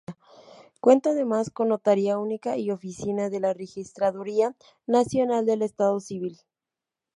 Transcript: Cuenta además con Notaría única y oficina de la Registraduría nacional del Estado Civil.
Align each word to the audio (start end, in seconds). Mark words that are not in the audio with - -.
Cuenta 0.79 1.11
además 1.11 1.51
con 1.51 1.67
Notaría 1.67 2.17
única 2.17 2.57
y 2.57 2.71
oficina 2.71 3.29
de 3.29 3.39
la 3.39 3.53
Registraduría 3.53 4.55
nacional 4.87 5.45
del 5.45 5.61
Estado 5.61 5.99
Civil. 5.99 6.39